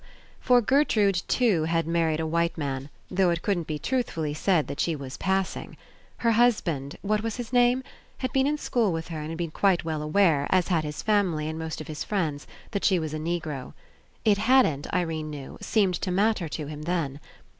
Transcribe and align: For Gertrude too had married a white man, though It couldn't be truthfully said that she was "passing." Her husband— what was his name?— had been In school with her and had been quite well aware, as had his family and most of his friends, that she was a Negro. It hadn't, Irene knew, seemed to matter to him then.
For 0.39 0.61
Gertrude 0.61 1.21
too 1.27 1.65
had 1.65 1.85
married 1.85 2.19
a 2.19 2.25
white 2.25 2.57
man, 2.57 2.89
though 3.11 3.29
It 3.29 3.43
couldn't 3.43 3.67
be 3.67 3.77
truthfully 3.77 4.33
said 4.33 4.65
that 4.65 4.79
she 4.79 4.95
was 4.95 5.15
"passing." 5.15 5.77
Her 6.25 6.31
husband— 6.31 6.97
what 7.03 7.21
was 7.21 7.35
his 7.35 7.53
name?— 7.53 7.83
had 8.17 8.33
been 8.33 8.47
In 8.47 8.57
school 8.57 8.91
with 8.91 9.09
her 9.09 9.19
and 9.19 9.29
had 9.29 9.37
been 9.37 9.51
quite 9.51 9.85
well 9.85 10.01
aware, 10.01 10.47
as 10.49 10.69
had 10.69 10.83
his 10.83 11.03
family 11.03 11.47
and 11.47 11.59
most 11.59 11.81
of 11.81 11.87
his 11.87 12.03
friends, 12.03 12.47
that 12.71 12.83
she 12.83 12.97
was 12.97 13.13
a 13.13 13.19
Negro. 13.19 13.73
It 14.25 14.39
hadn't, 14.39 14.91
Irene 14.91 15.29
knew, 15.29 15.59
seemed 15.61 16.01
to 16.01 16.09
matter 16.09 16.49
to 16.49 16.65
him 16.65 16.81
then. 16.81 17.19